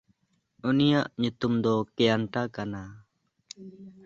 ᱩᱱᱤᱭᱟᱜ 0.67 1.07
ᱧᱩᱛᱩᱢ 1.21 1.53
ᱫᱚ 1.63 1.73
ᱠᱮᱭᱟᱱᱴᱟ 1.95 2.41
ᱠᱟᱱᱟ᱾ 2.55 2.81